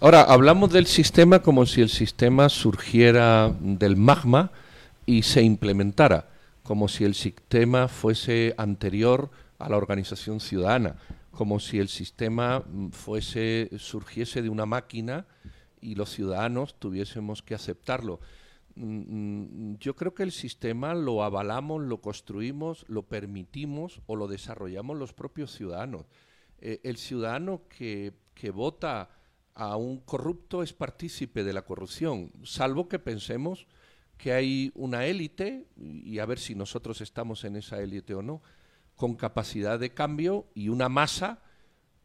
Ahora, 0.00 0.22
hablamos 0.22 0.72
del 0.72 0.86
sistema 0.86 1.42
como 1.42 1.66
si 1.66 1.82
el 1.82 1.88
sistema 1.88 2.48
surgiera 2.48 3.50
del 3.58 3.96
magma 3.96 4.52
y 5.04 5.24
se 5.24 5.42
implementara, 5.42 6.26
como 6.72 6.88
si 6.88 7.04
el 7.04 7.14
sistema 7.14 7.86
fuese 7.86 8.54
anterior 8.56 9.30
a 9.58 9.68
la 9.68 9.76
organización 9.76 10.40
ciudadana, 10.40 10.96
como 11.30 11.60
si 11.60 11.78
el 11.78 11.88
sistema 11.88 12.64
fuese 12.92 13.68
surgiese 13.76 14.40
de 14.40 14.48
una 14.48 14.64
máquina 14.64 15.26
y 15.82 15.96
los 15.96 16.08
ciudadanos 16.08 16.74
tuviésemos 16.78 17.42
que 17.42 17.54
aceptarlo. 17.54 18.20
Mm, 18.74 19.72
mm, 19.72 19.78
yo 19.80 19.94
creo 19.94 20.14
que 20.14 20.22
el 20.22 20.32
sistema 20.32 20.94
lo 20.94 21.22
avalamos, 21.22 21.82
lo 21.82 22.00
construimos, 22.00 22.86
lo 22.88 23.02
permitimos 23.02 24.00
o 24.06 24.16
lo 24.16 24.26
desarrollamos 24.26 24.96
los 24.96 25.12
propios 25.12 25.54
ciudadanos. 25.54 26.06
Eh, 26.58 26.80
el 26.84 26.96
ciudadano 26.96 27.64
que, 27.68 28.14
que 28.32 28.50
vota 28.50 29.10
a 29.54 29.76
un 29.76 29.98
corrupto 29.98 30.62
es 30.62 30.72
partícipe 30.72 31.44
de 31.44 31.52
la 31.52 31.66
corrupción, 31.66 32.32
salvo 32.44 32.88
que 32.88 32.98
pensemos 32.98 33.66
que 34.22 34.32
hay 34.32 34.70
una 34.76 35.04
élite, 35.04 35.66
y 35.76 36.20
a 36.20 36.26
ver 36.26 36.38
si 36.38 36.54
nosotros 36.54 37.00
estamos 37.00 37.42
en 37.42 37.56
esa 37.56 37.82
élite 37.82 38.14
o 38.14 38.22
no, 38.22 38.40
con 38.94 39.16
capacidad 39.16 39.80
de 39.80 39.94
cambio 39.94 40.46
y 40.54 40.68
una 40.68 40.88
masa 40.88 41.40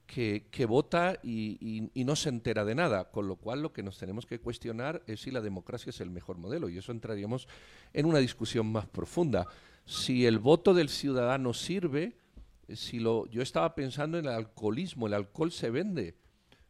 que, 0.07 0.65
vota 0.67 1.19
y, 1.21 1.91
no 1.93 2.15
se 2.15 2.29
entera 2.29 2.65
de 2.65 2.73
nada, 2.73 3.11
con 3.11 3.27
lo 3.27 3.35
cual 3.35 3.61
lo 3.61 3.71
que 3.71 3.83
nos 3.83 3.99
tenemos 3.99 4.25
que 4.25 4.39
cuestionar 4.39 5.03
es 5.05 5.21
si 5.21 5.29
la 5.29 5.41
democracia 5.41 5.91
es 5.91 6.01
el 6.01 6.09
mejor 6.09 6.39
modelo, 6.39 6.69
y 6.69 6.79
eso 6.79 6.91
entraríamos 6.91 7.47
en 7.93 8.07
una 8.07 8.17
discusión 8.17 8.71
más 8.71 8.87
profunda. 8.87 9.45
Si 9.85 10.25
el 10.25 10.39
voto 10.39 10.73
del 10.73 10.89
ciudadano 10.89 11.53
sirve, 11.53 12.17
si 12.67 12.99
lo, 12.99 13.27
yo 13.27 13.43
estaba 13.43 13.75
pensando 13.75 14.17
en 14.17 14.25
el 14.25 14.31
alcoholismo, 14.31 15.05
el 15.05 15.13
alcohol 15.13 15.51
se 15.51 15.69
vende, 15.69 16.15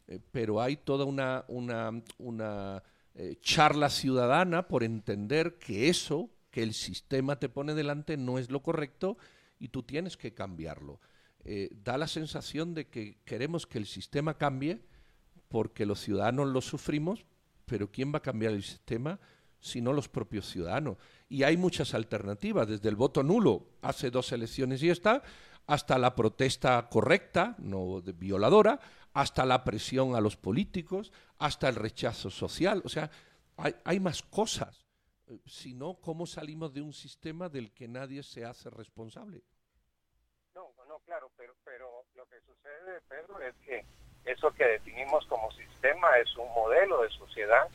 eh, 0.10 0.20
pero 0.30 0.62
hay 0.62 0.76
toda 0.76 1.06
una, 1.06 1.46
una, 1.48 2.84
eh, 3.20 3.40
charla 3.42 3.90
ciudadana 3.90 4.68
por 4.68 4.84
entender 4.84 5.58
que 5.58 5.90
eso 5.90 6.30
que 6.52 6.62
el 6.62 6.76
sistema 6.76 7.40
te 7.40 7.50
pone 7.50 7.74
delante 7.74 8.16
no 8.16 8.38
es 8.38 8.52
lo 8.52 8.62
correcto 8.62 9.18
y 9.58 9.70
tú 9.70 9.82
tienes 9.82 10.18
que 10.18 10.36
cambiarlo. 10.36 11.00
Eh, 11.44 11.70
da 11.84 11.98
la 11.98 12.08
sensación 12.08 12.76
de 12.76 12.90
que 12.90 13.18
queremos 13.26 13.66
que 13.66 13.80
el 13.80 13.88
sistema 13.88 14.38
cambie 14.38 14.84
porque 15.48 15.88
los 15.88 16.00
ciudadanos 16.00 16.50
lo 16.50 16.62
sufrimos, 16.62 17.26
pero 17.66 17.92
¿quién 17.92 18.14
va 18.14 18.20
a 18.20 18.22
cambiar 18.22 18.54
el 18.54 18.62
sistema 18.62 19.20
si 19.60 19.82
no 19.82 19.94
los 19.94 20.08
propios 20.08 20.48
ciudadanos? 20.48 20.98
Y 21.28 21.42
hay 21.42 21.58
muchas 21.58 21.96
alternativas, 21.96 22.68
desde 22.68 22.88
el 22.88 22.96
voto 22.96 23.24
nulo 23.24 23.68
hace 23.82 24.12
dos 24.12 24.32
elecciones 24.32 24.84
y 24.84 24.92
está, 24.92 25.24
hasta 25.68 25.98
la 25.98 26.16
protesta 26.16 26.88
correcta, 26.90 27.56
no 27.60 28.02
violadora, 28.02 28.80
hasta 29.14 29.46
la 29.46 29.64
presión 29.64 30.16
a 30.16 30.22
los 30.22 30.38
políticos, 30.38 31.12
hasta 31.38 31.70
el 31.70 31.76
rechazo 31.76 32.30
social. 32.30 32.82
O 32.86 32.90
sea, 32.90 33.12
hay, 33.58 33.76
hay 33.84 34.00
más 34.00 34.24
cosas, 34.24 34.86
eh, 35.28 35.40
sino 35.46 35.96
cómo 36.02 36.26
salimos 36.26 36.74
de 36.74 36.82
un 36.82 36.94
sistema 36.94 37.50
del 37.50 37.72
que 37.74 37.88
nadie 37.88 38.24
se 38.24 38.46
hace 38.46 38.70
responsable 38.70 39.44
claro, 41.08 41.32
pero, 41.38 41.54
pero 41.64 42.04
lo 42.16 42.26
que 42.26 42.40
sucede, 42.42 43.02
Pedro, 43.08 43.40
es 43.42 43.56
que 43.66 43.86
eso 44.26 44.52
que 44.52 44.66
definimos 44.66 45.26
como 45.28 45.50
sistema 45.52 46.18
es 46.18 46.36
un 46.36 46.50
modelo 46.54 47.02
de 47.02 47.10
sociedad 47.10 47.68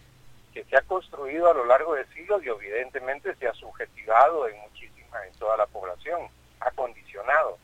que 0.53 0.65
se 0.65 0.77
ha 0.77 0.83
construido 0.83 1.51
a 1.51 1.55
lo 1.55 1.65
largo 1.65 1.95
de 1.95 2.07
siglos 2.09 2.45
y 2.45 2.49
evidentemente 2.49 3.35
se 3.37 3.49
ha 3.49 3.55
subjetivado 3.55 4.47
en 4.49 4.61
muchísima, 4.61 5.27
en 5.27 5.33
toda 5.39 5.57
la 5.57 5.67
población, 5.67 6.29
ha 6.61 6.71
condicionado. 6.73 7.59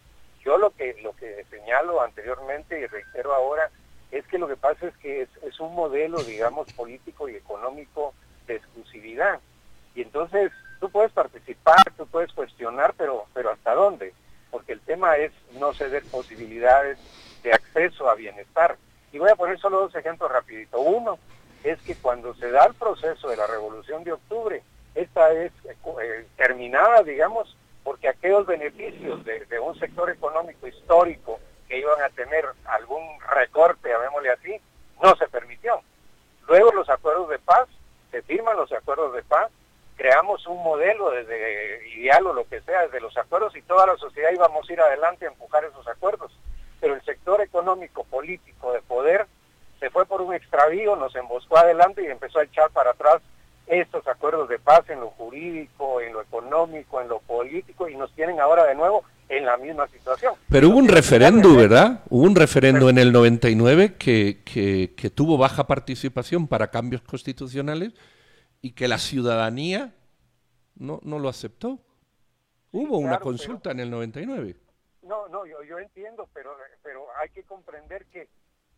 Yo 0.48 0.56
lo 0.56 0.70
que, 0.70 0.96
lo 1.02 1.14
que 1.14 1.44
señalo 1.50 2.00
anteriormente 2.00 2.80
y 2.80 2.86
reitero 2.86 3.34
ahora 3.34 3.70
es 4.10 4.26
que 4.28 4.38
lo 4.38 4.48
que 4.48 4.56
pasa 4.56 4.86
es 4.86 4.96
que 4.96 5.20
es, 5.20 5.28
es 5.42 5.60
un 5.60 5.74
modelo, 5.74 6.22
digamos, 6.22 6.72
político 6.76 7.28
y 7.28 7.36
económico 7.36 8.14
de 8.46 8.56
exclusividad. 8.56 9.40
Y 9.94 10.00
entonces 10.00 10.50
tú 10.80 10.88
puedes 10.90 11.12
participar, 11.12 11.92
tú 11.98 12.06
puedes 12.06 12.32
cuestionar, 12.32 12.94
pero, 12.96 13.26
pero 13.34 13.50
¿hasta 13.50 13.74
dónde? 13.74 14.14
porque 14.50 14.72
el 14.72 14.80
tema 14.80 15.16
es 15.16 15.32
no 15.58 15.74
ceder 15.74 16.02
posibilidades 16.04 16.98
de 17.42 17.52
acceso 17.52 18.08
a 18.08 18.14
bienestar. 18.14 18.78
Y 19.12 19.18
voy 19.18 19.30
a 19.30 19.36
poner 19.36 19.58
solo 19.58 19.80
dos 19.80 19.94
ejemplos 19.94 20.32
rapidito. 20.32 20.80
Uno 20.80 21.18
es 21.64 21.78
que 21.82 21.94
cuando 21.96 22.34
se 22.34 22.50
da 22.50 22.64
el 22.64 22.74
proceso 22.74 23.28
de 23.28 23.36
la 23.36 23.46
Revolución 23.46 24.04
de 24.04 24.12
Octubre, 24.12 24.62
esta 24.94 25.30
es 25.32 25.52
eh, 25.66 26.26
terminada, 26.36 27.02
digamos, 27.02 27.56
porque 27.88 28.06
aquellos 28.06 28.44
beneficios 28.44 29.24
de, 29.24 29.58
un 29.60 29.74
sector 29.78 30.10
económico 30.10 30.68
histórico 30.68 31.40
que 31.66 31.78
iban 31.78 32.02
a 32.02 32.10
tener 32.10 32.44
algún 32.66 33.02
recorte, 33.34 33.88
llamémosle 33.88 34.30
así, 34.30 34.60
no 35.02 35.16
se 35.16 35.26
permitió. 35.28 35.80
Luego 36.46 36.70
los 36.72 36.90
acuerdos 36.90 37.30
de 37.30 37.38
paz, 37.38 37.66
se 38.10 38.20
firman 38.20 38.58
los 38.58 38.70
acuerdos 38.72 39.14
de 39.14 39.22
paz, 39.22 39.50
creamos 39.96 40.46
un 40.46 40.62
modelo 40.62 41.12
desde 41.12 41.88
ideal 41.96 42.26
o 42.26 42.34
lo 42.34 42.46
que 42.46 42.60
sea, 42.60 42.82
desde 42.82 43.00
los 43.00 43.16
acuerdos 43.16 43.56
y 43.56 43.62
toda 43.62 43.86
la 43.86 43.96
sociedad 43.96 44.32
íbamos 44.34 44.68
a 44.68 44.72
ir 44.74 44.80
adelante 44.82 45.24
a 45.24 45.30
empujar 45.30 45.64
esos 45.64 45.88
acuerdos. 45.88 46.30
Pero 46.80 46.92
el 46.92 47.02
sector 47.06 47.40
económico, 47.40 48.04
político, 48.04 48.74
de 48.74 48.82
poder, 48.82 49.26
se 49.80 49.88
fue 49.88 50.04
por 50.04 50.20
un 50.20 50.34
extravío, 50.34 50.94
nos 50.94 51.16
emboscó 51.16 51.56
adelante 51.56 52.02
y 52.02 52.08
empezó 52.08 52.40
a 52.40 52.44
echar 52.44 52.68
para 52.68 52.90
atrás 52.90 53.22
estos 53.68 54.06
acuerdos 54.06 54.48
de 54.48 54.58
paz 54.58 54.88
en 54.88 55.00
lo 55.00 55.10
jurídico, 55.10 56.00
en 56.00 56.12
lo 56.12 56.22
económico, 56.22 57.00
en 57.00 57.08
lo 57.08 57.20
político 57.20 57.88
y 57.88 57.96
nos 57.96 58.12
tienen 58.14 58.40
ahora 58.40 58.64
de 58.64 58.74
nuevo 58.74 59.04
en 59.28 59.44
la 59.44 59.56
misma 59.58 59.86
situación. 59.88 60.34
Pero 60.48 60.70
hubo 60.70 60.78
un 60.78 60.88
referendo, 60.88 61.54
¿verdad? 61.54 62.02
Hubo 62.08 62.24
un 62.24 62.34
referendo 62.34 62.88
en 62.88 62.98
el 62.98 63.12
99 63.12 63.96
que, 63.96 64.42
que, 64.44 64.94
que 64.96 65.10
tuvo 65.10 65.36
baja 65.36 65.66
participación 65.66 66.48
para 66.48 66.70
cambios 66.70 67.02
constitucionales 67.02 67.92
y 68.62 68.72
que 68.72 68.88
la 68.88 68.98
ciudadanía 68.98 69.94
no, 70.76 71.00
no 71.02 71.18
lo 71.18 71.28
aceptó. 71.28 71.78
Hubo 72.72 72.98
una 72.98 73.18
consulta 73.18 73.70
en 73.70 73.80
el 73.80 73.90
99. 73.90 74.56
No, 75.02 75.28
no, 75.28 75.46
yo, 75.46 75.62
yo 75.62 75.78
entiendo, 75.78 76.28
pero, 76.34 76.50
pero 76.82 77.06
hay 77.20 77.30
que 77.30 77.42
comprender 77.42 78.04
que 78.06 78.28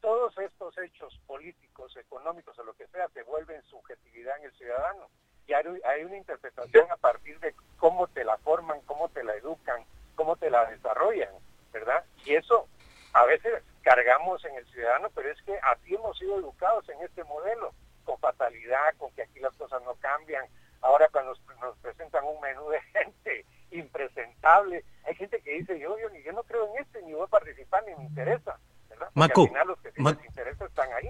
todos 0.01 0.37
estos 0.39 0.77
hechos 0.79 1.19
políticos, 1.27 1.97
económicos 1.97 2.59
o 2.59 2.65
lo 2.65 2.75
que 2.75 2.87
sea, 2.89 3.09
se 3.09 3.23
vuelven 3.23 3.63
subjetividad 3.65 4.39
en 4.39 4.45
el 4.45 4.53
ciudadano. 4.53 5.09
Y 5.47 5.53
hay, 5.53 6.05
una 6.05 6.17
interpretación 6.17 6.91
a 6.93 6.97
partir 6.97 7.39
de 7.41 7.55
cómo 7.79 8.07
te 8.09 8.25
la 8.25 8.39
forman, 8.39 8.81
cómo 8.83 9.09
te 9.09 9.25
la 9.25 9.35
educan, 9.35 9.85
cómo 10.15 10.37
te 10.37 10.49
la 10.49 10.65
desarrollan, 10.67 11.35
¿verdad? 11.73 12.05
Y 12.25 12.35
eso 12.35 12.69
a 13.13 13.25
veces 13.25 13.63
cargamos 13.83 14.45
en 14.45 14.55
el 14.55 14.67
ciudadano, 14.71 15.11
pero 15.15 15.31
es 15.31 15.43
que 15.43 15.59
así 15.59 15.95
hemos 15.95 16.17
sido 16.19 16.39
educados 16.39 16.89
en 16.89 17.03
este 17.03 17.25
modelo 17.25 17.75
con 18.05 18.19
fatalidad, 18.19 18.95
con 18.99 19.11
que 19.13 19.23
aquí 19.23 19.41
las 19.41 19.55
cosas 19.55 19.83
no 19.83 19.95
cambian. 19.97 20.47
Ahora 20.83 21.09
cuando 21.09 21.35
nos, 21.61 21.77
presentan 21.79 22.25
un 22.25 22.41
menú 22.41 22.69
de 22.69 22.81
gente 22.93 23.45
impresentable, 23.73 24.85
hay 25.05 25.15
gente 25.17 25.41
que 25.41 25.53
dice, 25.53 25.79
yo, 25.81 25.99
yo, 25.99 26.15
yo 26.15 26.33
no 26.33 26.45
creo 26.45 26.69
en 26.69 26.83
este, 26.83 27.03
ni 27.03 27.13
voy 27.13 27.25
a 27.25 27.27
participar, 27.27 27.85
ni 27.85 27.95
me 27.97 28.05
interesa. 28.05 28.59
¿Verdad? 29.01 29.13
Maco, 29.15 29.43
al 29.43 29.49
final 29.49 29.67
los 29.69 29.79
que 29.81 29.93
sí 29.93 30.03
les 30.03 30.25
interesa 30.27 30.65
están 30.67 30.89
ahí. 30.93 31.09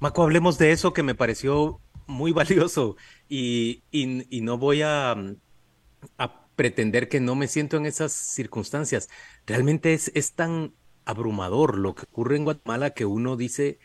Maco, 0.00 0.22
hablemos 0.22 0.58
de 0.58 0.72
eso 0.72 0.92
que 0.92 1.02
me 1.02 1.14
pareció 1.14 1.80
muy 2.06 2.32
valioso 2.32 2.96
y, 3.28 3.84
y, 3.90 4.26
y 4.36 4.40
no 4.40 4.58
voy 4.58 4.82
a, 4.82 5.14
a 6.18 6.46
pretender 6.56 7.08
que 7.08 7.20
no 7.20 7.34
me 7.34 7.48
siento 7.48 7.76
en 7.76 7.86
esas 7.86 8.12
circunstancias. 8.12 9.08
Realmente 9.46 9.94
es, 9.94 10.10
es 10.14 10.34
tan 10.34 10.74
abrumador 11.04 11.78
lo 11.78 11.94
que 11.94 12.04
ocurre 12.04 12.36
en 12.36 12.44
Guatemala 12.44 12.90
que 12.90 13.04
uno 13.04 13.36
dice, 13.36 13.78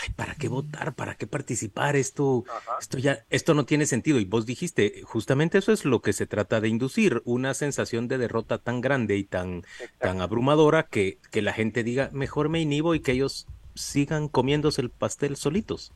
ay, 0.00 0.10
¿para 0.14 0.34
qué 0.34 0.48
votar? 0.48 0.94
¿Para 0.94 1.16
qué 1.16 1.26
participar? 1.26 1.96
Esto, 1.96 2.44
esto 2.80 2.98
ya, 2.98 3.24
esto 3.30 3.54
no 3.54 3.64
tiene 3.64 3.86
sentido. 3.86 4.20
Y 4.20 4.24
vos 4.24 4.46
dijiste, 4.46 5.02
justamente 5.04 5.58
eso 5.58 5.72
es 5.72 5.84
lo 5.84 6.00
que 6.00 6.12
se 6.12 6.26
trata 6.26 6.60
de 6.60 6.68
inducir, 6.68 7.20
una 7.24 7.54
sensación 7.54 8.06
de 8.06 8.18
derrota 8.18 8.58
tan 8.58 8.80
grande 8.80 9.16
y 9.16 9.24
tan, 9.24 9.64
tan 9.98 10.20
abrumadora 10.20 10.84
que, 10.84 11.18
que 11.30 11.42
la 11.42 11.52
gente 11.52 11.82
diga, 11.82 12.10
mejor 12.12 12.48
me 12.48 12.60
inhibo 12.60 12.94
y 12.94 13.00
que 13.00 13.12
ellos 13.12 13.48
sigan 13.74 14.28
comiéndose 14.28 14.80
el 14.82 14.90
pastel 14.90 15.36
solitos. 15.36 15.92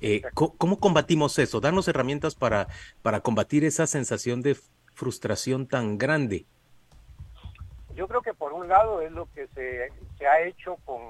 Eh, 0.00 0.22
¿Cómo 0.34 0.78
combatimos 0.78 1.38
eso? 1.38 1.60
Danos 1.60 1.88
herramientas 1.88 2.34
para, 2.34 2.68
para 3.02 3.20
combatir 3.20 3.64
esa 3.64 3.86
sensación 3.86 4.42
de 4.42 4.56
frustración 4.94 5.66
tan 5.66 5.98
grande. 5.98 6.46
yo 7.94 8.06
creo 8.06 8.22
que 8.22 8.34
por 8.34 8.52
un 8.52 8.68
lado 8.68 9.00
es 9.00 9.10
lo 9.10 9.26
que 9.32 9.48
se, 9.48 9.90
se 10.18 10.26
ha 10.26 10.40
hecho 10.42 10.76
con 10.84 11.00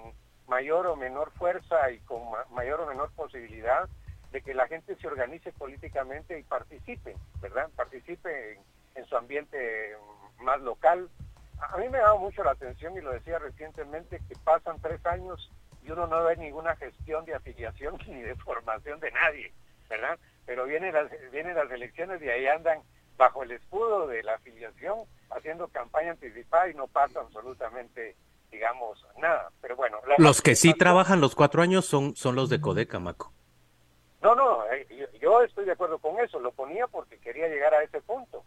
mayor 0.48 0.86
o 0.86 0.96
menor 0.96 1.30
fuerza 1.32 1.90
y 1.90 1.98
con 2.00 2.22
mayor 2.50 2.80
o 2.80 2.86
menor 2.86 3.10
posibilidad 3.12 3.88
de 4.32 4.42
que 4.42 4.54
la 4.54 4.66
gente 4.66 4.96
se 4.96 5.06
organice 5.06 5.52
políticamente 5.52 6.38
y 6.38 6.42
participe, 6.42 7.16
¿verdad? 7.40 7.70
Participe 7.76 8.58
en, 8.94 9.06
su 9.06 9.16
ambiente 9.16 9.96
más 10.40 10.60
local. 10.60 11.08
A 11.60 11.76
mí 11.78 11.88
me 11.88 11.98
ha 11.98 12.02
dado 12.02 12.18
mucho 12.18 12.44
la 12.44 12.50
atención, 12.52 12.96
y 12.96 13.00
lo 13.00 13.12
decía 13.12 13.38
recientemente, 13.38 14.20
que 14.28 14.36
pasan 14.44 14.80
tres 14.80 15.04
años 15.06 15.50
y 15.82 15.90
uno 15.90 16.06
no 16.06 16.24
ve 16.24 16.36
ninguna 16.36 16.76
gestión 16.76 17.24
de 17.24 17.34
afiliación 17.34 17.96
ni 18.06 18.20
de 18.20 18.34
formación 18.36 19.00
de 19.00 19.10
nadie, 19.12 19.52
¿verdad? 19.88 20.18
Pero 20.44 20.66
vienen 20.66 20.92
las, 20.92 21.10
vienen 21.30 21.54
las 21.54 21.70
elecciones 21.70 22.20
y 22.22 22.28
ahí 22.28 22.46
andan 22.46 22.82
bajo 23.16 23.42
el 23.42 23.50
escudo 23.50 24.06
de 24.06 24.22
la 24.22 24.34
afiliación 24.34 24.98
haciendo 25.30 25.68
campaña 25.68 26.12
anticipada 26.12 26.68
y 26.68 26.74
no 26.74 26.86
pasa 26.86 27.20
absolutamente, 27.20 28.16
digamos, 28.50 29.04
nada. 29.18 29.50
Pero 29.60 29.76
bueno. 29.76 30.00
Los 30.18 30.42
que 30.42 30.56
sí 30.56 30.74
trabajan 30.74 31.20
los 31.20 31.34
cuatro 31.34 31.62
años 31.62 31.84
son, 31.84 32.16
son 32.16 32.34
los 32.34 32.48
de 32.48 32.60
Codeca, 32.60 32.98
Maco. 32.98 33.32
No, 34.20 34.34
no, 34.34 34.64
eh, 34.72 35.08
yo 35.20 35.42
estoy 35.42 35.64
de 35.64 35.72
acuerdo 35.72 35.98
con 35.98 36.18
eso. 36.20 36.40
Lo 36.40 36.52
ponía 36.52 36.86
porque 36.86 37.18
quería 37.18 37.48
llegar 37.48 37.74
a 37.74 37.82
ese 37.82 38.00
punto. 38.00 38.44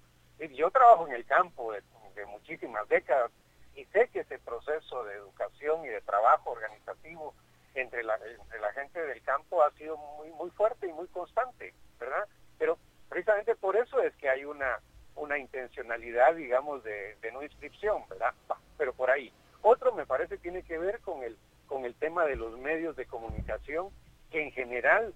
Yo 0.54 0.72
trabajo 0.72 1.08
en 1.08 1.14
el 1.14 1.26
campo 1.26 1.72
de, 1.72 1.82
muchísimas 2.26 2.88
décadas 2.88 3.32
y 3.76 3.86
sé 3.86 4.08
que 4.10 4.20
ese 4.20 4.38
proceso 4.40 5.04
de 5.06 5.16
educación 5.16 5.84
y 5.86 5.88
de 5.88 6.02
trabajo 6.02 6.52
organizativo 6.52 7.34
entre 7.74 8.04
la, 8.04 8.16
entre 8.16 8.60
la 8.60 8.72
gente 8.74 9.02
del 9.02 9.22
campo 9.24 9.64
ha 9.64 9.72
sido 9.72 9.98
muy, 9.98 10.30
muy 10.32 10.52
fuerte 10.52 10.88
y 10.88 10.94
muy 10.94 11.08
constante, 11.08 11.74
¿verdad? 12.00 12.28
Pero 12.60 12.78
precisamente 13.10 13.56
por 13.56 13.76
eso 13.76 14.02
es 14.02 14.14
que 14.18 14.30
hay 14.30 14.46
una, 14.46 14.80
una 15.16 15.38
intencionalidad, 15.38 16.36
digamos, 16.36 16.84
de, 16.84 17.16
no 17.32 17.44
inscripción, 17.44 18.04
¿verdad? 18.10 18.34
Pero 18.78 18.94
por 18.94 19.10
ahí. 19.10 19.32
Otro 19.62 19.94
me 19.94 20.06
parece 20.06 20.38
tiene 20.38 20.64
que 20.64 20.78
ver 20.78 21.00
con 21.02 21.24
el, 21.24 21.38
con 21.68 21.86
el 21.86 21.96
tema 21.96 22.26
de 22.26 22.36
los 22.36 22.58
medios 22.58 22.96
de 22.96 23.06
comunicación, 23.06 23.90
que 24.30 24.44
en 24.44 24.52
general 24.52 25.14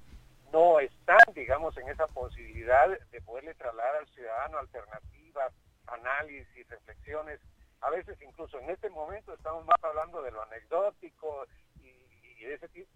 no 0.52 0.80
están, 0.80 1.20
digamos, 1.34 1.76
en 1.78 1.90
esa 1.90 2.08
posibilidad 2.08 2.88
de 3.12 3.22
poderle 3.22 3.54
trasladar 3.56 3.96
al 3.96 4.08
ciudadano 4.08 4.60
alternativas, 4.60 5.52
análisis, 5.88 6.70
reflexiones. 6.70 7.40
A 7.82 7.90
veces 7.90 8.18
incluso 8.22 8.60
en 8.60 8.70
este 8.70 8.90
momento 8.90 9.34
estamos 9.34 9.66
más 9.66 9.84
hablando 9.84 10.22
de 10.22 10.32
lo 10.32 10.42
anecdótico 10.44 11.46
y, 11.82 12.44
de 12.44 12.54
ese 12.54 12.68
tipo, 12.70 12.90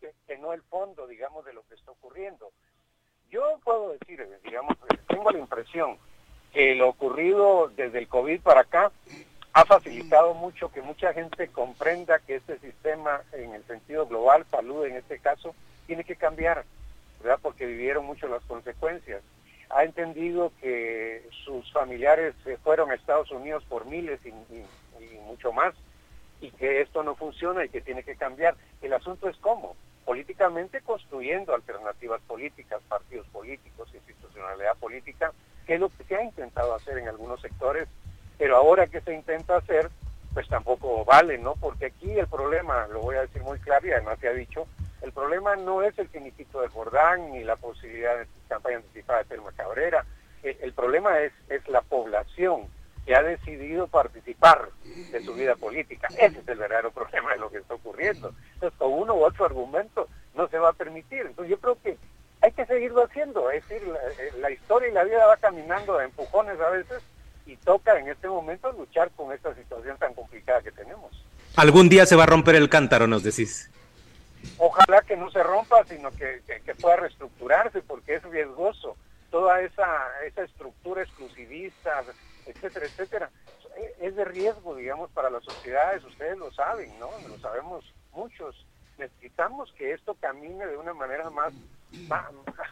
que, 0.00 0.38
no 0.38 0.52
el 0.52 0.62
fondo, 0.62 1.06
digamos, 1.06 1.44
de 1.44 1.52
lo 1.52 1.62
que 1.66 1.74
está 1.74 1.90
ocurriendo. 1.90 2.52
Yo 3.30 3.58
puedo 3.64 3.90
decir, 3.92 4.26
digamos, 4.42 4.76
tengo 5.08 5.30
la 5.30 5.38
impresión 5.38 5.98
que 6.52 6.74
lo 6.74 6.88
ocurrido 6.88 7.68
desde 7.68 7.98
el 7.98 8.08
COVID 8.08 8.40
para 8.40 8.62
acá 8.62 8.92
ha 9.52 9.64
facilitado 9.64 10.34
mucho 10.34 10.70
que 10.70 10.82
mucha 10.82 11.12
gente 11.12 11.48
comprenda 11.48 12.18
que 12.20 12.36
este 12.36 12.58
sistema, 12.58 13.22
en 13.32 13.54
el 13.54 13.64
sentido 13.64 14.06
global, 14.06 14.46
salud 14.50 14.86
en 14.86 14.96
este 14.96 15.18
caso, 15.18 15.54
tiene 15.86 16.04
que 16.04 16.16
cambiar 16.16 16.64
¿verdad? 17.22 17.38
Porque 17.42 17.66
vivieron 17.66 18.04
mucho 18.04 18.28
las 18.28 18.42
consecuencias. 18.44 19.22
Ha 19.68 19.84
entendido 19.84 20.52
que 20.60 21.28
sus 21.44 21.70
familiares 21.72 22.34
se 22.44 22.56
fueron 22.58 22.90
a 22.90 22.94
Estados 22.94 23.30
Unidos 23.30 23.64
por 23.68 23.86
miles 23.86 24.20
y, 24.24 24.32
mucho 25.26 25.52
más 25.52 25.74
y 26.40 26.50
que 26.50 26.80
esto 26.80 27.02
no 27.04 27.14
funciona 27.14 27.64
y 27.64 27.68
que 27.68 27.80
tiene 27.80 28.02
que 28.02 28.16
cambiar. 28.16 28.56
El 28.82 28.92
asunto 28.94 29.28
es 29.28 29.36
cómo, 29.36 29.76
políticamente 30.04 30.80
construyendo 30.80 31.54
alternativas 31.54 32.20
políticas, 32.22 32.80
partidos 32.88 33.26
políticos, 33.28 33.88
institucionalidad 33.94 34.76
política, 34.78 35.32
que 35.66 35.74
es 35.74 35.80
lo 35.80 35.88
que 35.90 36.02
se 36.04 36.16
ha 36.16 36.24
intentado 36.24 36.74
hacer 36.74 36.98
en 36.98 37.08
algunos 37.08 37.40
sectores, 37.40 37.86
pero 38.40 38.56
ahora 38.56 38.86
que 38.86 39.02
se 39.02 39.12
intenta 39.12 39.56
hacer, 39.56 39.90
pues 40.32 40.48
tampoco 40.48 41.04
vale, 41.04 41.36
¿no? 41.36 41.56
Porque 41.56 41.86
aquí 41.86 42.10
el 42.18 42.26
problema, 42.26 42.86
lo 42.86 43.02
voy 43.02 43.16
a 43.16 43.20
decir 43.20 43.42
muy 43.42 43.58
claro 43.58 43.86
y 43.86 43.90
además 43.90 44.18
se 44.18 44.28
ha 44.28 44.32
dicho, 44.32 44.66
el 45.02 45.12
problema 45.12 45.56
no 45.56 45.82
es 45.82 45.98
el 45.98 46.08
finiquito 46.08 46.62
de 46.62 46.68
Jordán 46.68 47.32
ni 47.32 47.44
la 47.44 47.56
posibilidad 47.56 48.16
de 48.16 48.26
campaña 48.48 48.78
anticipada 48.78 49.18
de 49.18 49.24
Telma 49.26 49.52
Cabrera. 49.52 50.06
El, 50.42 50.72
problema 50.72 51.20
es, 51.20 51.34
es 51.50 51.68
la 51.68 51.82
población 51.82 52.66
que 53.04 53.14
ha 53.14 53.22
decidido 53.22 53.88
participar 53.88 54.70
de 55.12 55.22
su 55.22 55.34
vida 55.34 55.54
política. 55.56 56.08
Ese 56.08 56.38
es 56.38 56.48
el 56.48 56.56
verdadero 56.56 56.90
problema 56.92 57.32
de 57.32 57.40
lo 57.40 57.50
que 57.50 57.58
está 57.58 57.74
ocurriendo. 57.74 58.32
Entonces, 58.54 58.78
con 58.78 58.90
uno 58.90 59.16
u 59.16 59.22
otro 59.22 59.44
argumento 59.44 60.08
no 60.34 60.48
se 60.48 60.58
va 60.58 60.70
a 60.70 60.72
permitir. 60.72 61.26
Entonces, 61.26 61.50
yo 61.50 61.60
creo 61.60 61.76
que 61.82 61.98
hay 62.40 62.52
que 62.52 62.64
seguirlo 62.64 63.04
haciendo. 63.04 63.50
Es 63.50 63.68
decir, 63.68 63.86
la, 63.86 63.98
eh, 63.98 64.32
la 64.40 64.50
historia 64.50 64.88
y 64.88 64.92
la 64.92 65.04
vida 65.04 65.26
va 65.26 65.36
caminando 65.36 65.98
a 65.98 66.04
empujones 66.04 66.58
a 66.58 66.70
veces 66.70 67.02
toca 67.64 67.98
en 67.98 68.08
este 68.08 68.28
momento 68.28 68.72
luchar 68.72 69.10
con 69.12 69.32
esta 69.32 69.54
situación 69.54 69.96
tan 69.98 70.14
complicada 70.14 70.62
que 70.62 70.72
tenemos. 70.72 71.10
Algún 71.56 71.88
día 71.88 72.06
se 72.06 72.16
va 72.16 72.24
a 72.24 72.26
romper 72.26 72.54
el 72.54 72.68
cántaro, 72.68 73.06
nos 73.06 73.22
decís. 73.22 73.70
Ojalá 74.58 75.02
que 75.02 75.16
no 75.16 75.30
se 75.30 75.42
rompa, 75.42 75.84
sino 75.84 76.10
que, 76.12 76.42
pueda 76.80 76.96
reestructurarse, 76.96 77.82
porque 77.82 78.14
es 78.14 78.22
riesgoso. 78.22 78.96
Toda 79.30 79.60
esa, 79.60 79.86
esa 80.26 80.42
estructura 80.42 81.02
exclusivista, 81.02 82.02
etcétera, 82.46 82.86
etcétera, 82.86 83.30
es 84.00 84.16
de 84.16 84.24
riesgo, 84.24 84.74
digamos, 84.76 85.10
para 85.10 85.30
las 85.30 85.44
sociedades. 85.44 86.04
Ustedes 86.04 86.38
lo 86.38 86.52
saben, 86.52 86.98
¿no? 86.98 87.10
Lo 87.28 87.38
sabemos 87.38 87.84
muchos. 88.12 88.66
Necesitamos 88.98 89.72
que 89.72 89.92
esto 89.92 90.14
camine 90.20 90.66
de 90.66 90.76
una 90.76 90.94
manera 90.94 91.30
más, 91.30 91.52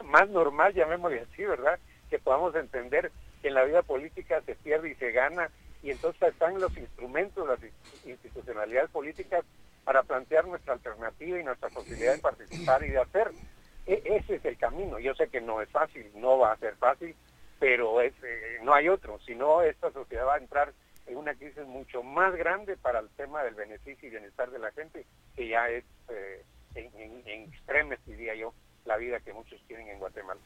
más, 0.04 0.28
normal, 0.28 0.74
llamémosle 0.74 1.20
así, 1.20 1.44
¿verdad? 1.44 1.78
Que 2.10 2.18
podamos 2.18 2.54
entender 2.54 3.10
que 3.40 3.48
en 3.48 3.54
la 3.54 3.64
vida 3.64 3.82
política 3.82 4.40
se 4.42 4.54
pierde 4.54 4.90
y 4.90 4.94
se 4.94 5.12
gana, 5.12 5.50
y 5.82 5.90
entonces 5.90 6.22
están 6.22 6.60
los 6.60 6.76
instrumentos, 6.76 7.46
las 7.46 7.60
institucionalidades 8.04 8.90
políticas 8.90 9.44
para 9.84 10.02
plantear 10.02 10.46
nuestra 10.46 10.74
alternativa 10.74 11.38
y 11.38 11.44
nuestra 11.44 11.68
posibilidad 11.70 12.14
de 12.14 12.20
participar 12.20 12.84
y 12.84 12.90
de 12.90 12.98
hacer. 12.98 13.30
E, 13.86 14.02
ese 14.04 14.34
es 14.34 14.44
el 14.44 14.58
camino. 14.58 14.98
Yo 14.98 15.14
sé 15.14 15.28
que 15.28 15.40
no 15.40 15.62
es 15.62 15.68
fácil, 15.70 16.10
no 16.16 16.38
va 16.38 16.52
a 16.52 16.58
ser 16.58 16.74
fácil, 16.76 17.14
pero 17.58 18.02
eh, 18.02 18.12
no 18.62 18.74
hay 18.74 18.88
otro. 18.88 19.18
Si 19.20 19.34
no, 19.34 19.62
esta 19.62 19.90
sociedad 19.92 20.26
va 20.26 20.34
a 20.34 20.38
entrar 20.38 20.72
en 21.06 21.16
una 21.16 21.34
crisis 21.34 21.64
mucho 21.66 22.02
más 22.02 22.34
grande 22.36 22.76
para 22.76 22.98
el 23.00 23.08
tema 23.10 23.42
del 23.42 23.54
beneficio 23.54 24.08
y 24.08 24.10
bienestar 24.10 24.50
de 24.50 24.58
la 24.58 24.70
gente, 24.72 25.06
que 25.34 25.48
ya 25.48 25.68
es 25.70 25.84
eh, 26.10 26.44
en, 26.74 26.90
en, 27.26 27.52
extremes, 27.52 27.98
diría 28.04 28.34
yo, 28.34 28.52
la 28.84 28.96
vida 28.96 29.20
que 29.20 29.32
muchos 29.32 29.60
tienen 29.66 29.88
en 29.88 29.98
Guatemala. 29.98 30.40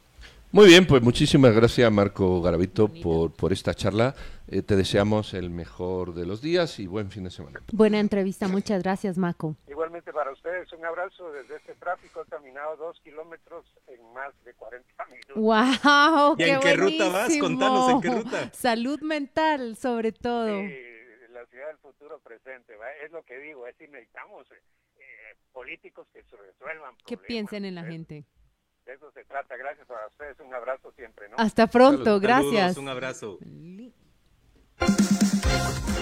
Muy 0.52 0.66
bien, 0.66 0.86
pues 0.86 1.00
muchísimas 1.00 1.54
gracias 1.54 1.90
Marco 1.90 2.42
Garavito 2.42 2.88
por, 2.88 3.32
por 3.32 3.54
esta 3.54 3.72
charla. 3.72 4.14
Eh, 4.48 4.60
te 4.60 4.76
deseamos 4.76 5.32
el 5.32 5.48
mejor 5.48 6.12
de 6.12 6.26
los 6.26 6.42
días 6.42 6.78
y 6.78 6.86
buen 6.86 7.10
fin 7.10 7.24
de 7.24 7.30
semana. 7.30 7.60
Buena 7.72 7.98
entrevista, 8.00 8.48
muchas 8.48 8.82
gracias 8.82 9.16
Marco. 9.16 9.56
Igualmente 9.66 10.12
para 10.12 10.30
ustedes, 10.30 10.70
un 10.74 10.84
abrazo 10.84 11.32
desde 11.32 11.56
este 11.56 11.72
tráfico. 11.76 12.20
He 12.20 12.26
caminado 12.26 12.76
dos 12.76 13.00
kilómetros 13.02 13.64
en 13.86 14.12
más 14.12 14.34
de 14.44 14.52
40 14.52 15.06
minutos. 15.06 15.36
¡Wow! 15.36 16.36
¿Y 16.38 16.42
en 16.42 16.60
qué 16.60 16.76
ruta 16.76 17.08
vas? 17.08 17.32
Contanos 17.38 17.90
en 17.90 18.00
qué 18.02 18.10
ruta. 18.10 18.52
Salud 18.52 19.00
mental, 19.00 19.76
sobre 19.76 20.12
todo. 20.12 20.48
la 20.48 21.46
ciudad 21.46 21.68
del 21.68 21.78
futuro 21.78 22.20
presente, 22.20 22.74
es 23.02 23.10
lo 23.10 23.22
que 23.22 23.38
digo, 23.38 23.66
es 23.66 23.74
que 23.76 23.88
necesitamos 23.88 24.46
eh, 24.52 25.36
políticos 25.54 26.06
que 26.12 26.22
se 26.24 26.36
resuelvan. 26.36 26.94
Que 27.06 27.16
piensen 27.16 27.64
en 27.64 27.74
la 27.74 27.84
gente. 27.84 28.26
De 28.86 28.94
eso 28.94 29.10
se 29.12 29.24
trata. 29.24 29.56
Gracias 29.56 29.88
a 29.90 30.06
ustedes. 30.08 30.38
Un 30.40 30.54
abrazo 30.54 30.92
siempre. 30.96 31.28
¿no? 31.28 31.36
Hasta 31.38 31.66
pronto. 31.66 32.20
Gracias. 32.20 32.76
un 32.76 32.88
abrazo. 32.88 33.38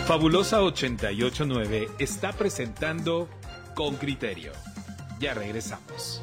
Fabulosa 0.07 0.63
889 0.63 1.89
está 1.99 2.33
presentando 2.33 3.29
Con 3.75 3.97
Criterio. 3.97 4.53
Ya 5.21 5.35
regresamos. 5.35 6.23